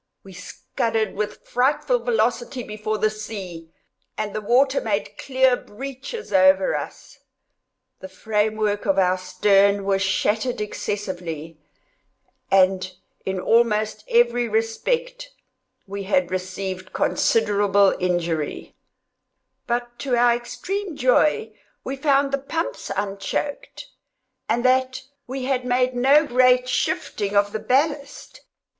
[0.23, 3.69] We scudded with frightful velocity before the sea,
[4.17, 7.19] and the water made clear breaches over us.
[7.99, 11.59] The frame work of our stern was shattered excessively,
[12.49, 12.91] and,
[13.27, 15.29] in almost every respect,
[15.85, 18.73] we had received considerable injury;
[19.67, 21.51] but to our extreme joy
[21.83, 23.85] we found the pumps unchoked,
[24.49, 28.41] and that we had made no great shifting of our ballast.